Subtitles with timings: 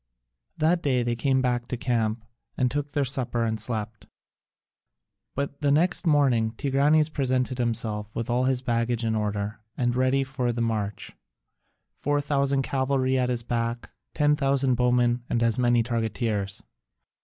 [0.57, 2.25] That day they came back to camp
[2.57, 4.07] and took their supper and slept.
[5.35, 10.23] But the next morning Tigranes presented himself with all his baggage in order and ready
[10.23, 11.11] for the march,
[11.93, 16.63] 4000 cavalry at his back, 10,000 bowmen, and as many targeteers.